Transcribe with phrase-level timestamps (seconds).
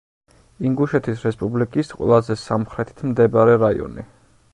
[0.69, 4.07] ინგუშეთის რესპუბლიკის ყველაზე სამხრეთით მდებარე რაიონი.